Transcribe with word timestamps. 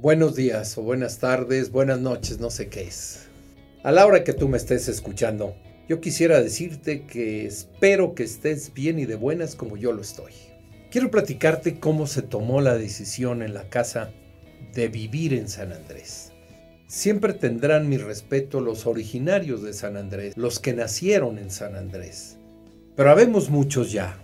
Buenos 0.00 0.36
días 0.36 0.78
o 0.78 0.82
buenas 0.82 1.18
tardes, 1.18 1.72
buenas 1.72 1.98
noches, 1.98 2.38
no 2.38 2.50
sé 2.50 2.68
qué 2.68 2.82
es. 2.82 3.26
A 3.82 3.90
la 3.90 4.06
hora 4.06 4.22
que 4.22 4.32
tú 4.32 4.48
me 4.48 4.56
estés 4.56 4.86
escuchando, 4.86 5.56
yo 5.88 6.00
quisiera 6.00 6.40
decirte 6.40 7.02
que 7.02 7.46
espero 7.46 8.14
que 8.14 8.22
estés 8.22 8.72
bien 8.72 9.00
y 9.00 9.06
de 9.06 9.16
buenas 9.16 9.56
como 9.56 9.76
yo 9.76 9.90
lo 9.90 10.00
estoy. 10.00 10.34
Quiero 10.92 11.10
platicarte 11.10 11.80
cómo 11.80 12.06
se 12.06 12.22
tomó 12.22 12.60
la 12.60 12.78
decisión 12.78 13.42
en 13.42 13.54
la 13.54 13.68
casa 13.70 14.12
de 14.72 14.86
vivir 14.86 15.34
en 15.34 15.48
San 15.48 15.72
Andrés. 15.72 16.30
Siempre 16.86 17.32
tendrán 17.32 17.88
mi 17.88 17.96
respeto 17.96 18.60
los 18.60 18.86
originarios 18.86 19.64
de 19.64 19.72
San 19.72 19.96
Andrés, 19.96 20.36
los 20.36 20.60
que 20.60 20.74
nacieron 20.74 21.38
en 21.38 21.50
San 21.50 21.74
Andrés. 21.74 22.38
Pero 22.94 23.10
habemos 23.10 23.50
muchos 23.50 23.90
ya, 23.90 24.16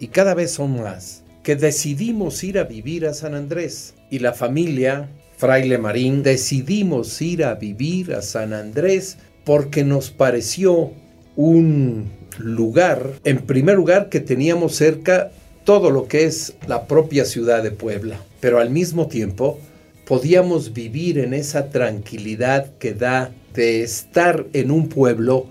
y 0.00 0.08
cada 0.08 0.34
vez 0.34 0.50
son 0.50 0.82
más 0.82 1.22
que 1.44 1.54
decidimos 1.54 2.42
ir 2.42 2.58
a 2.58 2.64
vivir 2.64 3.06
a 3.06 3.14
San 3.14 3.36
Andrés. 3.36 3.94
Y 4.12 4.18
la 4.18 4.34
familia, 4.34 5.08
Fraile 5.38 5.78
Marín, 5.78 6.22
decidimos 6.22 7.22
ir 7.22 7.44
a 7.44 7.54
vivir 7.54 8.12
a 8.12 8.20
San 8.20 8.52
Andrés 8.52 9.16
porque 9.42 9.84
nos 9.84 10.10
pareció 10.10 10.92
un 11.34 12.10
lugar, 12.36 13.14
en 13.24 13.38
primer 13.38 13.76
lugar, 13.76 14.10
que 14.10 14.20
teníamos 14.20 14.74
cerca 14.74 15.30
todo 15.64 15.90
lo 15.90 16.08
que 16.08 16.24
es 16.24 16.52
la 16.66 16.86
propia 16.86 17.24
ciudad 17.24 17.62
de 17.62 17.70
Puebla, 17.70 18.20
pero 18.38 18.60
al 18.60 18.68
mismo 18.68 19.08
tiempo 19.08 19.58
podíamos 20.06 20.74
vivir 20.74 21.18
en 21.18 21.32
esa 21.32 21.70
tranquilidad 21.70 22.76
que 22.78 22.92
da 22.92 23.32
de 23.54 23.82
estar 23.82 24.44
en 24.52 24.70
un 24.70 24.90
pueblo 24.90 25.46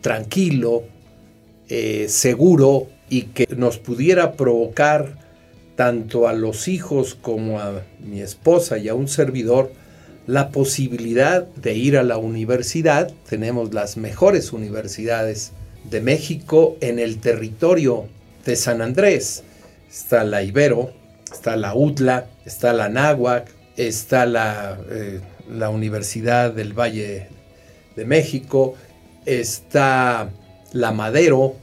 tranquilo, 0.00 0.82
eh, 1.68 2.06
seguro 2.08 2.88
y 3.08 3.22
que 3.22 3.46
nos 3.56 3.78
pudiera 3.78 4.32
provocar 4.32 5.19
tanto 5.80 6.28
a 6.28 6.34
los 6.34 6.68
hijos 6.68 7.14
como 7.14 7.58
a 7.58 7.80
mi 8.00 8.20
esposa 8.20 8.76
y 8.76 8.90
a 8.90 8.94
un 8.94 9.08
servidor 9.08 9.72
la 10.26 10.50
posibilidad 10.50 11.46
de 11.46 11.72
ir 11.72 11.96
a 11.96 12.02
la 12.02 12.18
universidad. 12.18 13.10
Tenemos 13.26 13.72
las 13.72 13.96
mejores 13.96 14.52
universidades 14.52 15.52
de 15.84 16.02
México 16.02 16.76
en 16.82 16.98
el 16.98 17.18
territorio 17.18 18.04
de 18.44 18.56
San 18.56 18.82
Andrés. 18.82 19.42
Está 19.90 20.22
la 20.22 20.42
Ibero, 20.42 20.92
está 21.32 21.56
la 21.56 21.74
UTLA, 21.74 22.26
está 22.44 22.74
la 22.74 22.90
Náhuac, 22.90 23.50
está 23.78 24.26
la, 24.26 24.78
eh, 24.90 25.20
la 25.50 25.70
Universidad 25.70 26.52
del 26.52 26.78
Valle 26.78 27.28
de 27.96 28.04
México, 28.04 28.74
está 29.24 30.28
la 30.74 30.92
Madero, 30.92 31.56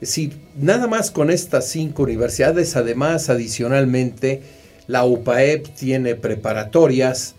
decir, 0.00 0.38
nada 0.56 0.86
más 0.86 1.10
con 1.10 1.30
estas 1.30 1.68
cinco 1.68 2.04
universidades, 2.04 2.76
además, 2.76 3.28
adicionalmente, 3.28 4.42
la 4.86 5.04
UPAEP 5.04 5.68
tiene 5.74 6.14
preparatorias, 6.14 7.34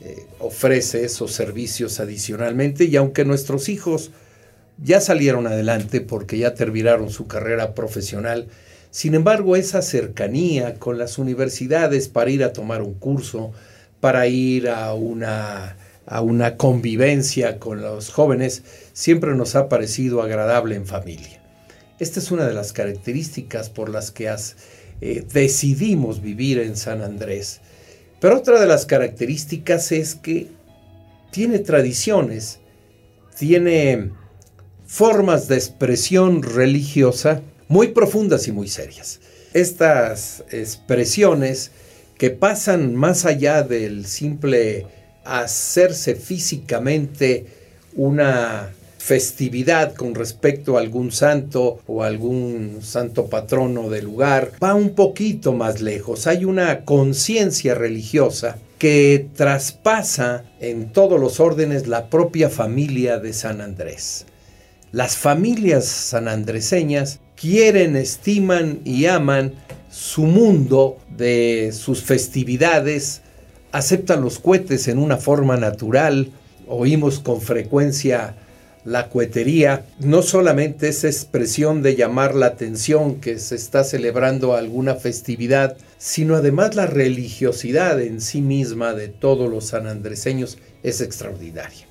eh, 0.00 0.26
ofrece 0.38 1.04
esos 1.04 1.32
servicios 1.32 2.00
adicionalmente, 2.00 2.84
y 2.84 2.96
aunque 2.96 3.24
nuestros 3.24 3.68
hijos 3.68 4.10
ya 4.82 5.00
salieron 5.00 5.46
adelante 5.46 6.00
porque 6.00 6.38
ya 6.38 6.54
terminaron 6.54 7.10
su 7.10 7.26
carrera 7.26 7.74
profesional, 7.74 8.48
sin 8.90 9.14
embargo, 9.14 9.56
esa 9.56 9.82
cercanía 9.82 10.74
con 10.74 10.98
las 10.98 11.18
universidades 11.18 12.08
para 12.08 12.30
ir 12.30 12.44
a 12.44 12.52
tomar 12.52 12.80
un 12.80 12.94
curso, 12.94 13.52
para 13.98 14.28
ir 14.28 14.68
a 14.68 14.94
una, 14.94 15.76
a 16.06 16.20
una 16.20 16.56
convivencia 16.56 17.58
con 17.58 17.80
los 17.82 18.10
jóvenes, 18.10 18.62
siempre 18.92 19.34
nos 19.34 19.56
ha 19.56 19.68
parecido 19.68 20.22
agradable 20.22 20.76
en 20.76 20.86
familia. 20.86 21.43
Esta 22.04 22.20
es 22.20 22.30
una 22.30 22.46
de 22.46 22.52
las 22.52 22.74
características 22.74 23.70
por 23.70 23.88
las 23.88 24.10
que 24.10 24.30
eh, 25.00 25.24
decidimos 25.32 26.20
vivir 26.20 26.58
en 26.58 26.76
San 26.76 27.00
Andrés. 27.00 27.62
Pero 28.20 28.36
otra 28.36 28.60
de 28.60 28.66
las 28.66 28.84
características 28.84 29.90
es 29.90 30.14
que 30.14 30.48
tiene 31.32 31.60
tradiciones, 31.60 32.58
tiene 33.38 34.10
formas 34.86 35.48
de 35.48 35.54
expresión 35.54 36.42
religiosa 36.42 37.40
muy 37.68 37.88
profundas 37.88 38.48
y 38.48 38.52
muy 38.52 38.68
serias. 38.68 39.20
Estas 39.54 40.44
expresiones 40.50 41.70
que 42.18 42.28
pasan 42.28 42.94
más 42.94 43.24
allá 43.24 43.62
del 43.62 44.04
simple 44.04 44.86
hacerse 45.24 46.16
físicamente 46.16 47.46
una 47.96 48.74
festividad 49.04 49.92
con 49.94 50.14
respecto 50.14 50.78
a 50.78 50.80
algún 50.80 51.12
santo 51.12 51.80
o 51.86 52.02
algún 52.02 52.78
santo 52.80 53.26
patrono 53.26 53.90
del 53.90 54.06
lugar 54.06 54.52
va 54.62 54.74
un 54.74 54.94
poquito 54.94 55.52
más 55.52 55.82
lejos. 55.82 56.26
Hay 56.26 56.46
una 56.46 56.86
conciencia 56.86 57.74
religiosa 57.74 58.56
que 58.78 59.28
traspasa 59.36 60.44
en 60.58 60.90
todos 60.90 61.20
los 61.20 61.38
órdenes 61.38 61.86
la 61.86 62.08
propia 62.08 62.48
familia 62.48 63.18
de 63.18 63.34
San 63.34 63.60
Andrés. 63.60 64.24
Las 64.90 65.16
familias 65.16 65.84
sanandreseñas 65.84 67.20
quieren, 67.36 67.96
estiman 67.96 68.80
y 68.86 69.04
aman 69.04 69.52
su 69.90 70.22
mundo 70.22 70.96
de 71.14 71.72
sus 71.74 72.02
festividades, 72.02 73.20
aceptan 73.70 74.22
los 74.22 74.38
cohetes 74.38 74.88
en 74.88 74.96
una 74.96 75.18
forma 75.18 75.58
natural, 75.58 76.30
oímos 76.66 77.18
con 77.18 77.42
frecuencia 77.42 78.36
la 78.84 79.08
cuetería 79.08 79.86
no 79.98 80.22
solamente 80.22 80.88
es 80.88 81.04
expresión 81.04 81.82
de 81.82 81.96
llamar 81.96 82.34
la 82.34 82.46
atención 82.46 83.16
que 83.16 83.38
se 83.38 83.54
está 83.54 83.82
celebrando 83.82 84.54
alguna 84.54 84.94
festividad, 84.94 85.76
sino 85.96 86.36
además 86.36 86.74
la 86.74 86.86
religiosidad 86.86 88.00
en 88.00 88.20
sí 88.20 88.42
misma 88.42 88.92
de 88.92 89.08
todos 89.08 89.50
los 89.50 89.66
sanandreseños 89.68 90.58
es 90.82 91.00
extraordinaria. 91.00 91.86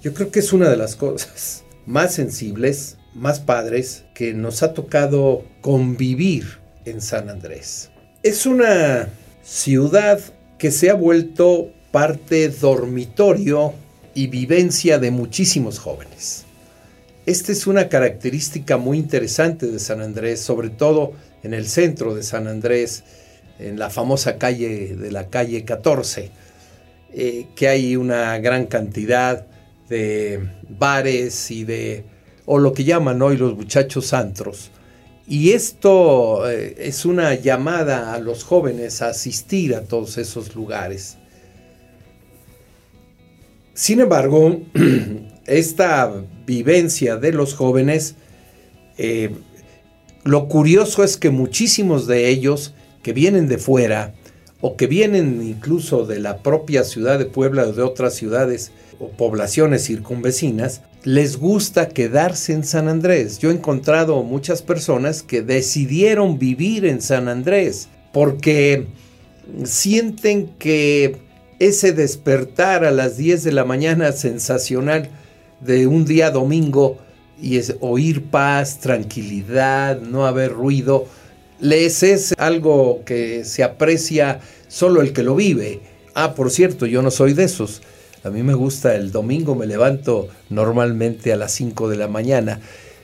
Yo 0.00 0.14
creo 0.14 0.30
que 0.30 0.40
es 0.40 0.52
una 0.52 0.70
de 0.70 0.76
las 0.76 0.96
cosas 0.96 1.64
más 1.86 2.14
sensibles, 2.14 2.96
más 3.14 3.40
padres 3.40 4.04
que 4.14 4.32
nos 4.32 4.62
ha 4.62 4.72
tocado 4.72 5.44
convivir 5.60 6.58
en 6.86 7.00
San 7.00 7.28
Andrés. 7.28 7.90
Es 8.22 8.46
una 8.46 9.08
ciudad 9.42 10.20
que 10.58 10.70
se 10.70 10.88
ha 10.88 10.94
vuelto 10.94 11.70
parte 11.92 12.48
dormitorio 12.48 13.74
y 14.14 14.28
vivencia 14.28 14.98
de 14.98 15.10
muchísimos 15.10 15.78
jóvenes. 15.78 16.44
Esta 17.26 17.52
es 17.52 17.66
una 17.66 17.88
característica 17.88 18.76
muy 18.76 18.98
interesante 18.98 19.66
de 19.66 19.78
San 19.78 20.00
Andrés, 20.02 20.40
sobre 20.40 20.68
todo 20.70 21.12
en 21.42 21.54
el 21.54 21.66
centro 21.66 22.14
de 22.14 22.22
San 22.22 22.46
Andrés, 22.46 23.02
en 23.58 23.78
la 23.78 23.90
famosa 23.90 24.36
calle 24.36 24.94
de 24.94 25.10
la 25.10 25.28
calle 25.28 25.64
14, 25.64 26.30
eh, 27.12 27.46
que 27.56 27.68
hay 27.68 27.96
una 27.96 28.38
gran 28.38 28.66
cantidad 28.66 29.46
de 29.88 30.40
bares 30.68 31.50
y 31.50 31.64
de, 31.64 32.04
o 32.44 32.58
lo 32.58 32.72
que 32.72 32.84
llaman 32.84 33.22
hoy 33.22 33.36
los 33.36 33.56
muchachos 33.56 34.12
antros. 34.12 34.70
Y 35.26 35.52
esto 35.52 36.48
eh, 36.50 36.74
es 36.78 37.06
una 37.06 37.34
llamada 37.34 38.12
a 38.12 38.18
los 38.18 38.44
jóvenes 38.44 39.00
a 39.00 39.08
asistir 39.08 39.74
a 39.74 39.82
todos 39.82 40.18
esos 40.18 40.54
lugares. 40.54 41.16
Sin 43.74 44.00
embargo, 44.00 44.62
esta 45.46 46.12
vivencia 46.46 47.16
de 47.16 47.32
los 47.32 47.54
jóvenes, 47.54 48.14
eh, 48.98 49.30
lo 50.22 50.48
curioso 50.48 51.02
es 51.02 51.16
que 51.16 51.30
muchísimos 51.30 52.06
de 52.06 52.28
ellos 52.28 52.72
que 53.02 53.12
vienen 53.12 53.48
de 53.48 53.58
fuera 53.58 54.14
o 54.60 54.76
que 54.76 54.86
vienen 54.86 55.42
incluso 55.42 56.06
de 56.06 56.20
la 56.20 56.38
propia 56.38 56.84
ciudad 56.84 57.18
de 57.18 57.26
Puebla 57.26 57.64
o 57.64 57.72
de 57.72 57.82
otras 57.82 58.14
ciudades 58.14 58.70
o 59.00 59.08
poblaciones 59.10 59.84
circunvecinas, 59.84 60.80
les 61.02 61.36
gusta 61.36 61.88
quedarse 61.88 62.52
en 62.52 62.64
San 62.64 62.88
Andrés. 62.88 63.40
Yo 63.40 63.50
he 63.50 63.54
encontrado 63.54 64.22
muchas 64.22 64.62
personas 64.62 65.22
que 65.22 65.42
decidieron 65.42 66.38
vivir 66.38 66.86
en 66.86 67.02
San 67.02 67.28
Andrés 67.28 67.88
porque 68.12 68.86
sienten 69.64 70.46
que 70.58 71.23
ese 71.58 71.92
despertar 71.92 72.84
a 72.84 72.90
las 72.90 73.16
10 73.16 73.44
de 73.44 73.52
la 73.52 73.64
mañana 73.64 74.12
sensacional 74.12 75.08
de 75.60 75.86
un 75.86 76.04
día 76.04 76.30
domingo 76.30 76.98
y 77.40 77.58
es 77.58 77.76
oír 77.80 78.24
paz, 78.24 78.80
tranquilidad, 78.80 80.00
no 80.00 80.26
haber 80.26 80.52
ruido, 80.52 81.06
les 81.60 82.02
es 82.02 82.34
algo 82.38 83.02
que 83.04 83.44
se 83.44 83.62
aprecia 83.62 84.40
solo 84.68 85.00
el 85.00 85.12
que 85.12 85.22
lo 85.22 85.34
vive. 85.34 85.80
Ah, 86.14 86.34
por 86.34 86.50
cierto, 86.50 86.86
yo 86.86 87.02
no 87.02 87.10
soy 87.10 87.34
de 87.34 87.44
esos. 87.44 87.82
A 88.22 88.30
mí 88.30 88.42
me 88.42 88.54
gusta 88.54 88.94
el 88.94 89.12
domingo, 89.12 89.54
me 89.54 89.66
levanto 89.66 90.28
normalmente 90.48 91.32
a 91.32 91.36
las 91.36 91.52
5 91.52 91.88
de 91.88 91.96
la 91.96 92.08
mañana, 92.08 92.60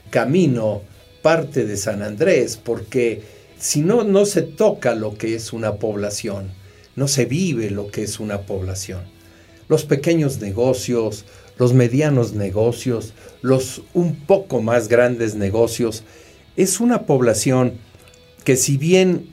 camino 0.09 0.81
parte 1.21 1.65
de 1.65 1.77
San 1.77 2.01
Andrés, 2.01 2.57
porque 2.57 3.21
si 3.59 3.81
no, 3.81 4.03
no 4.03 4.25
se 4.25 4.41
toca 4.41 4.95
lo 4.95 5.15
que 5.15 5.35
es 5.35 5.53
una 5.53 5.75
población 5.75 6.60
no 6.95 7.07
se 7.07 7.25
vive 7.25 7.69
lo 7.69 7.87
que 7.87 8.03
es 8.03 8.19
una 8.19 8.41
población. 8.41 9.01
Los 9.67 9.85
pequeños 9.85 10.39
negocios, 10.41 11.25
los 11.57 11.73
medianos 11.73 12.33
negocios, 12.33 13.13
los 13.41 13.81
un 13.93 14.15
poco 14.15 14.61
más 14.61 14.87
grandes 14.87 15.35
negocios, 15.35 16.03
es 16.55 16.79
una 16.79 17.03
población 17.03 17.73
que 18.43 18.57
si 18.57 18.77
bien 18.77 19.29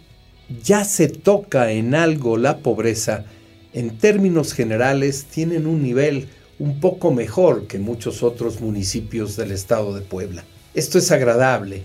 ya 0.62 0.84
se 0.84 1.08
toca 1.08 1.72
en 1.72 1.94
algo 1.94 2.37
la 2.37 2.58
pobreza, 2.58 3.25
en 3.72 3.99
términos 3.99 4.54
generales 4.54 5.25
tienen 5.25 5.66
un 5.66 5.82
nivel 5.82 6.28
un 6.58 6.81
poco 6.81 7.12
mejor 7.12 7.66
que 7.66 7.78
muchos 7.78 8.22
otros 8.22 8.61
municipios 8.61 9.37
del 9.37 9.52
estado 9.52 9.94
de 9.94 10.00
Puebla. 10.00 10.44
Esto 10.75 10.99
es 10.99 11.11
agradable 11.11 11.84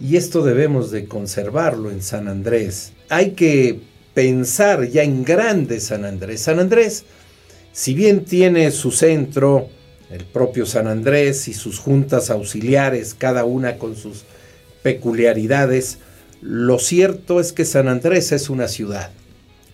y 0.00 0.16
esto 0.16 0.42
debemos 0.42 0.90
de 0.90 1.06
conservarlo 1.06 1.90
en 1.90 2.02
San 2.02 2.28
Andrés. 2.28 2.92
Hay 3.08 3.32
que 3.32 3.80
pensar 4.14 4.88
ya 4.88 5.02
en 5.02 5.24
grande 5.24 5.80
San 5.80 6.04
Andrés. 6.04 6.42
San 6.42 6.60
Andrés, 6.60 7.04
si 7.72 7.94
bien 7.94 8.24
tiene 8.24 8.70
su 8.70 8.92
centro, 8.92 9.68
el 10.10 10.24
propio 10.24 10.64
San 10.64 10.86
Andrés 10.86 11.48
y 11.48 11.54
sus 11.54 11.80
juntas 11.80 12.30
auxiliares, 12.30 13.14
cada 13.14 13.44
una 13.44 13.76
con 13.78 13.96
sus 13.96 14.24
peculiaridades, 14.82 15.98
lo 16.40 16.78
cierto 16.78 17.40
es 17.40 17.52
que 17.52 17.64
San 17.64 17.88
Andrés 17.88 18.30
es 18.32 18.48
una 18.48 18.68
ciudad. 18.68 19.10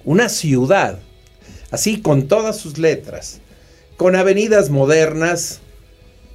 Una 0.04 0.28
ciudad, 0.28 0.98
así 1.70 2.00
con 2.00 2.26
todas 2.26 2.56
sus 2.56 2.78
letras, 2.78 3.40
con 3.96 4.16
avenidas 4.16 4.70
modernas, 4.70 5.60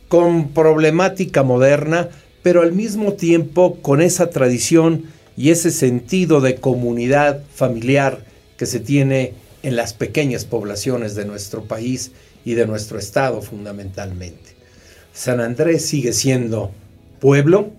con 0.08 0.50
problemática 0.50 1.42
moderna, 1.42 2.10
pero 2.44 2.62
al 2.62 2.74
mismo 2.74 3.14
tiempo 3.14 3.80
con 3.82 4.02
esa 4.02 4.30
tradición 4.30 5.06
y 5.38 5.50
ese 5.50 5.72
sentido 5.72 6.42
de 6.42 6.56
comunidad 6.56 7.42
familiar 7.54 8.24
que 8.58 8.66
se 8.66 8.80
tiene 8.80 9.34
en 9.64 9.76
las 9.76 9.94
pequeñas 9.94 10.46
poblaciones 10.46 11.16
de 11.16 11.26
nuestro 11.26 11.64
país 11.64 12.12
y 12.46 12.54
de 12.54 12.68
nuestro 12.68 13.00
estado 13.00 13.42
fundamentalmente. 13.42 14.56
San 15.14 15.40
Andrés 15.40 15.86
sigue 15.86 16.14
siendo 16.14 16.72
pueblo, 17.20 17.72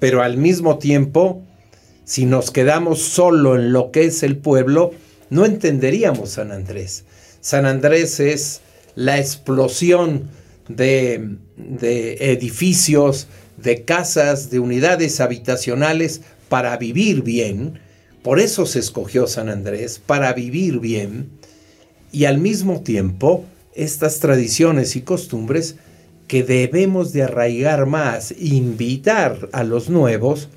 pero 0.00 0.22
al 0.22 0.36
mismo 0.36 0.78
tiempo, 0.78 1.42
si 2.04 2.26
nos 2.26 2.50
quedamos 2.50 3.00
solo 3.00 3.56
en 3.56 3.72
lo 3.72 3.90
que 3.90 4.06
es 4.06 4.22
el 4.22 4.36
pueblo, 4.36 4.92
no 5.30 5.44
entenderíamos 5.44 6.30
San 6.30 6.50
Andrés. 6.50 7.04
San 7.40 7.66
Andrés 7.66 8.20
es 8.20 8.60
la 8.94 9.18
explosión 9.18 10.28
de, 10.68 11.36
de 11.56 12.32
edificios, 12.32 13.28
de 13.56 13.84
casas, 13.84 14.50
de 14.50 14.58
unidades 14.58 15.20
habitacionales 15.20 16.22
para 16.48 16.76
vivir 16.76 17.22
bien. 17.22 17.80
Por 18.22 18.40
eso 18.40 18.66
se 18.66 18.78
escogió 18.78 19.26
San 19.26 19.48
Andrés, 19.48 20.00
para 20.04 20.32
vivir 20.32 20.80
bien. 20.80 21.30
Y 22.12 22.24
al 22.24 22.38
mismo 22.38 22.82
tiempo, 22.82 23.44
estas 23.74 24.20
tradiciones 24.20 24.96
y 24.96 25.02
costumbres 25.02 25.76
que 26.26 26.42
debemos 26.42 27.12
de 27.12 27.22
arraigar 27.22 27.86
más, 27.86 28.34
invitar 28.38 29.48
a 29.52 29.64
los 29.64 29.88
nuevos 29.88 30.48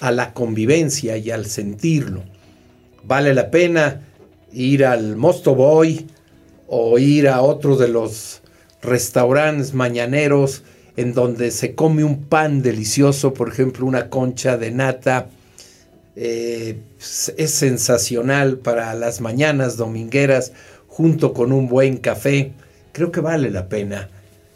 a 0.00 0.12
la 0.12 0.32
convivencia 0.32 1.16
y 1.16 1.30
al 1.30 1.46
sentirlo. 1.46 2.22
Vale 3.04 3.34
la 3.34 3.50
pena 3.50 4.02
ir 4.52 4.84
al 4.84 5.16
Mosto 5.16 5.54
Boy 5.54 6.06
o 6.66 6.98
ir 6.98 7.28
a 7.28 7.42
otro 7.42 7.76
de 7.76 7.88
los 7.88 8.42
restaurantes 8.82 9.74
mañaneros 9.74 10.62
en 10.98 11.14
donde 11.14 11.52
se 11.52 11.76
come 11.76 12.02
un 12.02 12.24
pan 12.24 12.60
delicioso, 12.60 13.32
por 13.32 13.48
ejemplo, 13.50 13.86
una 13.86 14.10
concha 14.10 14.56
de 14.56 14.72
nata. 14.72 15.28
Eh, 16.16 16.76
es 17.36 17.50
sensacional 17.52 18.58
para 18.58 18.92
las 18.94 19.20
mañanas 19.20 19.76
domingueras 19.76 20.50
junto 20.88 21.32
con 21.32 21.52
un 21.52 21.68
buen 21.68 21.98
café. 21.98 22.50
Creo 22.90 23.12
que 23.12 23.20
vale 23.20 23.52
la 23.52 23.68
pena 23.68 24.08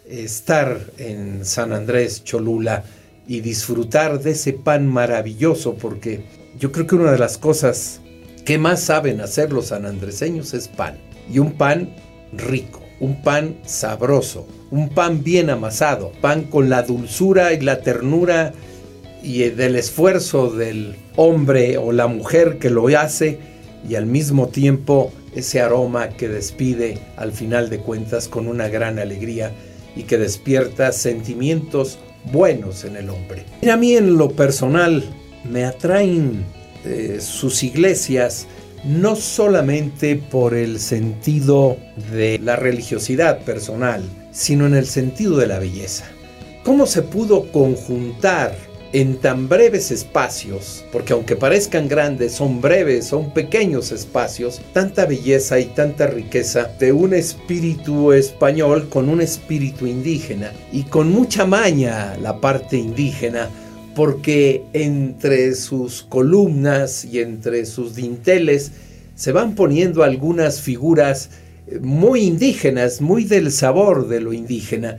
estar 0.05 0.81
en 0.99 1.45
San 1.45 1.73
Andrés 1.73 2.25
Cholula 2.25 2.83
y 3.29 3.41
disfrutar 3.41 4.21
de 4.21 4.33
ese 4.33 4.53
pan 4.53 4.89
maravilloso 4.89 5.75
porque 5.77 6.25
yo 6.59 6.73
creo 6.73 6.89
que 6.89 6.97
una 6.97 7.13
de 7.13 7.21
las 7.21 7.39
cosas 7.39 8.01
que 8.45 8.59
más 8.59 8.83
saben 8.83 9.21
hacer 9.21 9.53
los 9.53 9.67
sanandreseños 9.67 10.55
es 10.55 10.67
pan 10.67 10.99
y 11.33 11.39
un 11.39 11.53
pan 11.53 11.95
rico 12.33 12.82
un 13.03 13.21
pan 13.21 13.57
sabroso, 13.67 14.47
un 14.71 14.89
pan 14.89 15.25
bien 15.25 15.51
amasado, 15.51 16.13
pan 16.21 16.45
con 16.45 16.71
la 16.71 16.85
dulzura 16.85 17.53
y 17.53 17.61
la 17.61 17.81
ternura 17.81 18.53
y 19.25 19.41
del 19.51 19.75
esfuerzo 19.75 20.51
del 20.51 20.95
hombre 21.17 21.79
o 21.79 21.91
la 21.91 22.07
mujer 22.07 22.59
que 22.59 22.71
lo 22.71 22.87
hace 22.97 23.41
y 23.89 23.97
al 23.97 24.07
mismo 24.07 24.49
tiempo 24.49 25.13
ese 25.35 25.61
aroma 25.61 26.11
que 26.11 26.29
despide 26.29 26.97
al 27.17 27.33
final 27.33 27.71
de 27.71 27.79
cuentas 27.79 28.29
con 28.29 28.47
una 28.47 28.69
gran 28.69 29.01
alegría 29.01 29.53
y 29.97 30.05
que 30.05 30.17
despierta 30.17 30.93
sentimientos 30.93 31.99
buenos 32.33 32.85
en 32.85 32.97
el 32.97 33.11
hombre. 33.11 33.45
Y 33.63 33.69
a 33.69 33.77
mí 33.77 33.97
en 33.97 34.17
lo 34.17 34.31
personal 34.31 35.03
me 35.43 35.65
atraen 35.65 36.45
eh, 36.85 37.19
sus 37.21 37.65
iglesias 37.65 38.47
no 38.85 39.17
solamente 39.17 40.17
por 40.17 40.55
el 40.55 40.81
sentido 40.81 41.77
de 42.13 42.39
la 42.39 42.57
religiosidad 42.57 43.41
personal, 43.41 44.03
sino 44.33 44.67
en 44.67 44.75
el 44.75 44.87
sentido 44.87 45.37
de 45.39 45.47
la 45.47 45.59
belleza. 45.59 46.05
¿Cómo 46.65 46.87
se 46.87 47.03
pudo 47.03 47.51
conjuntar 47.53 48.55
en 48.93 49.17
tan 49.17 49.49
breves 49.49 49.91
espacios, 49.91 50.85
porque 50.93 51.15
aunque 51.15 51.35
parezcan 51.35 51.89
grandes, 51.89 52.33
son 52.33 52.61
breves, 52.61 53.07
son 53.07 53.33
pequeños 53.33 53.91
espacios, 53.91 54.61
tanta 54.73 55.07
belleza 55.07 55.59
y 55.59 55.67
tanta 55.67 56.07
riqueza 56.07 56.71
de 56.79 56.93
un 56.93 57.15
espíritu 57.15 58.13
español 58.13 58.89
con 58.91 59.09
un 59.09 59.21
espíritu 59.23 59.87
indígena 59.87 60.53
y 60.73 60.85
con 60.85 61.11
mucha 61.11 61.47
maña 61.47 62.17
la 62.21 62.41
parte 62.41 62.77
indígena 62.77 63.49
porque 63.95 64.63
entre 64.73 65.55
sus 65.55 66.03
columnas 66.03 67.05
y 67.05 67.21
entre 67.21 67.67
sus 67.67 67.95
dinteles 67.95 68.73
se 69.15 69.33
van 69.33 69.55
poniendo 69.55 70.03
algunas 70.03 70.61
figuras 70.61 71.31
eh, 71.67 71.79
muy 71.81 72.23
indígenas, 72.23 73.01
muy 73.01 73.25
del 73.25 73.53
sabor 73.53 74.09
de 74.09 74.21
lo 74.21 74.33
indígena, 74.33 74.99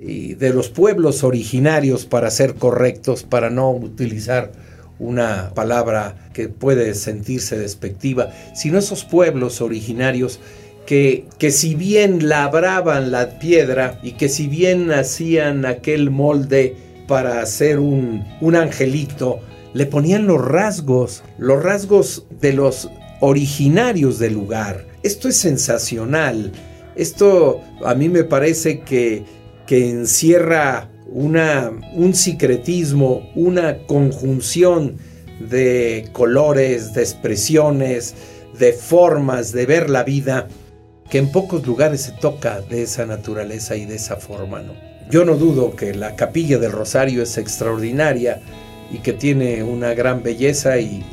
y 0.00 0.34
de 0.34 0.52
los 0.52 0.68
pueblos 0.68 1.24
originarios 1.24 2.04
para 2.04 2.30
ser 2.30 2.54
correctos, 2.54 3.22
para 3.22 3.50
no 3.50 3.72
utilizar 3.72 4.52
una 4.98 5.52
palabra 5.54 6.30
que 6.32 6.48
puede 6.48 6.94
sentirse 6.94 7.58
despectiva, 7.58 8.30
sino 8.54 8.78
esos 8.78 9.04
pueblos 9.04 9.60
originarios 9.60 10.38
que, 10.86 11.24
que 11.38 11.50
si 11.50 11.74
bien 11.74 12.28
labraban 12.28 13.10
la 13.10 13.38
piedra 13.38 13.98
y 14.02 14.12
que 14.12 14.28
si 14.28 14.46
bien 14.46 14.92
hacían 14.92 15.66
aquel 15.66 16.10
molde 16.10 16.76
para 17.06 17.40
hacer 17.40 17.78
un, 17.78 18.24
un 18.40 18.56
angelito, 18.56 19.40
le 19.72 19.86
ponían 19.86 20.26
los 20.26 20.42
rasgos, 20.42 21.22
los 21.38 21.62
rasgos 21.62 22.26
de 22.40 22.52
los 22.52 22.90
originarios 23.20 24.18
del 24.18 24.34
lugar. 24.34 24.86
Esto 25.02 25.28
es 25.28 25.36
sensacional. 25.36 26.52
Esto 26.94 27.60
a 27.84 27.94
mí 27.94 28.08
me 28.08 28.24
parece 28.24 28.80
que, 28.80 29.24
que 29.66 29.90
encierra 29.90 30.88
una, 31.06 31.70
un 31.94 32.14
secretismo, 32.14 33.30
una 33.34 33.78
conjunción 33.86 34.96
de 35.40 36.08
colores, 36.12 36.94
de 36.94 37.02
expresiones, 37.02 38.14
de 38.58 38.72
formas 38.72 39.52
de 39.52 39.66
ver 39.66 39.90
la 39.90 40.02
vida, 40.04 40.48
que 41.10 41.18
en 41.18 41.30
pocos 41.30 41.66
lugares 41.66 42.02
se 42.02 42.12
toca 42.12 42.60
de 42.62 42.82
esa 42.82 43.06
naturaleza 43.06 43.76
y 43.76 43.84
de 43.84 43.96
esa 43.96 44.16
forma, 44.16 44.62
¿no? 44.62 44.95
Yo 45.10 45.24
no 45.24 45.36
dudo 45.36 45.76
que 45.76 45.94
la 45.94 46.16
capilla 46.16 46.58
del 46.58 46.72
Rosario 46.72 47.22
es 47.22 47.38
extraordinaria 47.38 48.40
y 48.90 48.98
que 48.98 49.12
tiene 49.12 49.62
una 49.62 49.94
gran 49.94 50.22
belleza 50.22 50.78
y, 50.78 51.04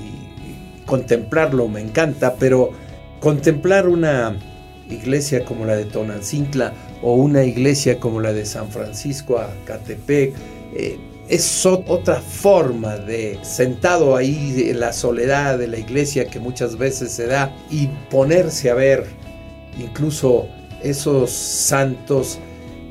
contemplarlo 0.85 1.67
me 1.67 1.81
encanta, 1.81 2.35
pero 2.35 2.71
contemplar 3.19 3.87
una 3.87 4.35
iglesia 4.89 5.45
como 5.45 5.65
la 5.65 5.75
de 5.75 5.85
Tonancintla 5.85 6.73
o 7.01 7.13
una 7.13 7.43
iglesia 7.43 7.99
como 7.99 8.19
la 8.19 8.33
de 8.33 8.45
San 8.45 8.69
Francisco 8.69 9.37
a 9.37 9.49
Catepec 9.65 10.33
eh, 10.75 10.97
es 11.29 11.65
otra 11.65 12.19
forma 12.19 12.97
de 12.97 13.39
sentado 13.43 14.15
ahí 14.17 14.67
en 14.69 14.81
la 14.81 14.91
soledad 14.91 15.57
de 15.57 15.67
la 15.67 15.77
iglesia 15.79 16.27
que 16.27 16.39
muchas 16.39 16.77
veces 16.77 17.11
se 17.11 17.27
da 17.27 17.55
y 17.71 17.87
ponerse 18.09 18.69
a 18.69 18.73
ver 18.73 19.05
incluso 19.79 20.47
esos 20.83 21.31
santos 21.31 22.39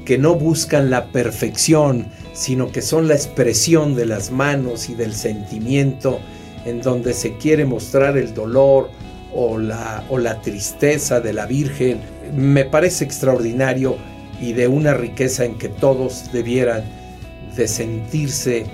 que 0.04 0.18
no 0.18 0.34
buscan 0.34 0.90
la 0.90 1.06
perfección, 1.06 2.06
sino 2.32 2.72
que 2.72 2.82
son 2.82 3.08
la 3.08 3.14
expresión 3.14 3.94
de 3.94 4.06
las 4.06 4.30
manos 4.30 4.88
y 4.88 4.94
del 4.94 5.14
sentimiento, 5.14 6.20
en 6.64 6.80
donde 6.80 7.14
se 7.14 7.36
quiere 7.36 7.64
mostrar 7.64 8.16
el 8.16 8.34
dolor 8.34 8.90
o 9.34 9.58
la, 9.58 10.04
o 10.08 10.18
la 10.18 10.40
tristeza 10.40 11.20
de 11.20 11.32
la 11.32 11.46
Virgen, 11.46 12.00
me 12.36 12.64
parece 12.64 13.04
extraordinario 13.04 13.96
y 14.40 14.52
de 14.52 14.68
una 14.68 14.94
riqueza 14.94 15.44
en 15.44 15.56
que 15.56 15.68
todos 15.68 16.32
debieran 16.32 16.82
de 17.56 17.68
sentirse 17.68 18.66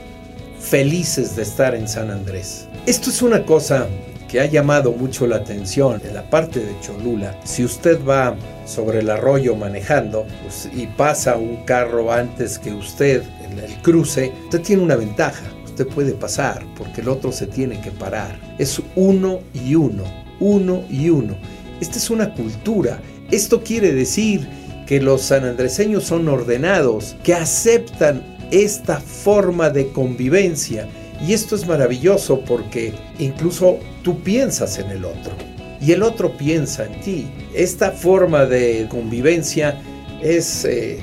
felices 0.60 1.36
de 1.36 1.42
estar 1.42 1.74
en 1.74 1.88
San 1.88 2.10
Andrés. 2.10 2.68
Esto 2.86 3.10
es 3.10 3.22
una 3.22 3.44
cosa 3.44 3.86
que 4.28 4.40
ha 4.40 4.46
llamado 4.46 4.92
mucho 4.92 5.26
la 5.26 5.36
atención 5.36 6.00
en 6.04 6.14
la 6.14 6.28
parte 6.28 6.60
de 6.60 6.78
Cholula. 6.80 7.38
Si 7.44 7.64
usted 7.64 7.98
va 8.04 8.36
sobre 8.66 9.00
el 9.00 9.10
arroyo 9.10 9.56
manejando 9.56 10.26
pues, 10.42 10.68
y 10.72 10.86
pasa 10.86 11.36
un 11.36 11.64
carro 11.64 12.12
antes 12.12 12.58
que 12.58 12.72
usted 12.72 13.22
en 13.50 13.58
el 13.58 13.74
cruce, 13.82 14.32
usted 14.44 14.60
tiene 14.60 14.82
una 14.82 14.96
ventaja. 14.96 15.44
Usted 15.64 15.86
puede 15.88 16.12
pasar 16.12 16.62
porque 16.76 17.00
el 17.00 17.08
otro 17.08 17.32
se 17.32 17.46
tiene 17.46 17.80
que 17.80 17.90
parar. 17.90 18.38
Es 18.58 18.82
uno 18.96 19.40
y 19.54 19.74
uno, 19.74 20.04
uno 20.40 20.82
y 20.90 21.08
uno. 21.08 21.36
Esta 21.80 21.98
es 21.98 22.10
una 22.10 22.34
cultura. 22.34 23.00
Esto 23.30 23.62
quiere 23.62 23.92
decir 23.92 24.48
que 24.86 25.00
los 25.00 25.22
sanandreseños 25.22 26.04
son 26.04 26.28
ordenados, 26.28 27.16
que 27.22 27.34
aceptan 27.34 28.36
esta 28.50 29.00
forma 29.00 29.70
de 29.70 29.88
convivencia. 29.92 30.88
Y 31.26 31.32
esto 31.32 31.56
es 31.56 31.66
maravilloso 31.66 32.40
porque 32.40 32.94
incluso 33.18 33.78
tú 34.02 34.20
piensas 34.20 34.78
en 34.78 34.90
el 34.90 35.04
otro 35.04 35.32
y 35.80 35.92
el 35.92 36.02
otro 36.02 36.36
piensa 36.36 36.84
en 36.84 37.00
ti. 37.00 37.26
Esta 37.54 37.90
forma 37.92 38.46
de 38.46 38.86
convivencia 38.88 39.80
es 40.22 40.64
eh, 40.64 40.98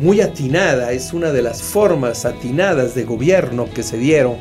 muy 0.00 0.20
atinada, 0.20 0.92
es 0.92 1.12
una 1.12 1.32
de 1.32 1.42
las 1.42 1.62
formas 1.62 2.24
atinadas 2.24 2.94
de 2.94 3.04
gobierno 3.04 3.68
que 3.72 3.82
se 3.82 3.98
dieron 3.98 4.36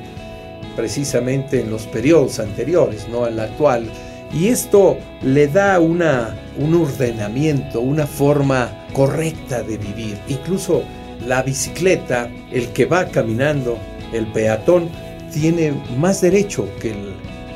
precisamente 0.75 1.61
en 1.61 1.71
los 1.71 1.87
periodos 1.87 2.39
anteriores, 2.39 3.07
no 3.09 3.27
en 3.27 3.37
la 3.37 3.43
actual. 3.43 3.89
Y 4.33 4.49
esto 4.49 4.97
le 5.21 5.47
da 5.47 5.79
una, 5.79 6.37
un 6.57 6.73
ordenamiento, 6.73 7.79
una 7.79 8.05
forma 8.05 8.85
correcta 8.91 9.61
de 9.63 9.77
vivir. 9.77 10.17
Incluso 10.27 10.83
la 11.25 11.41
bicicleta, 11.41 12.29
el 12.51 12.67
que 12.69 12.85
va 12.85 13.05
caminando, 13.05 13.77
el 14.13 14.27
peatón, 14.27 14.89
tiene 15.31 15.73
más 15.97 16.21
derecho 16.21 16.67
que 16.79 16.91
el, 16.91 17.13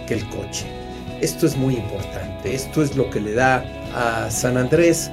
que 0.08 0.16
el 0.16 0.30
coche. 0.30 0.66
Esto 1.22 1.46
es 1.46 1.58
muy 1.58 1.76
importante, 1.76 2.54
esto 2.54 2.82
es 2.82 2.96
lo 2.96 3.10
que 3.10 3.20
le 3.20 3.34
da 3.34 3.64
a 3.94 4.30
San 4.32 4.58
Andrés 4.58 5.12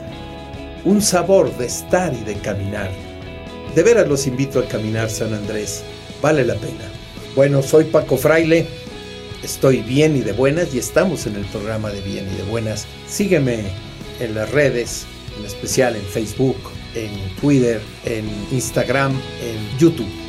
un 0.86 1.02
sabor 1.02 1.54
de 1.58 1.66
estar 1.66 2.14
y 2.14 2.22
de 2.22 2.34
caminar. 2.34 2.90
De 3.74 3.82
veras 3.82 4.08
los 4.08 4.26
invito 4.26 4.60
a 4.60 4.68
caminar 4.68 5.10
San 5.10 5.34
Andrés, 5.34 5.82
vale 6.22 6.44
la 6.44 6.54
pena. 6.54 6.84
Bueno, 7.34 7.60
soy 7.62 7.84
Paco 7.84 8.16
Fraile, 8.16 8.66
estoy 9.42 9.82
bien 9.82 10.16
y 10.16 10.20
de 10.20 10.32
buenas 10.32 10.72
y 10.74 10.78
estamos 10.78 11.26
en 11.26 11.36
el 11.36 11.44
programa 11.46 11.90
de 11.90 12.00
bien 12.00 12.26
y 12.32 12.36
de 12.36 12.44
buenas. 12.44 12.86
Sígueme 13.08 13.64
en 14.20 14.34
las 14.34 14.50
redes, 14.52 15.06
en 15.38 15.44
especial 15.44 15.96
en 15.96 16.04
Facebook, 16.04 16.56
en 16.94 17.10
Twitter, 17.40 17.80
en 18.04 18.30
Instagram, 18.52 19.12
en 19.12 19.78
YouTube. 19.78 20.25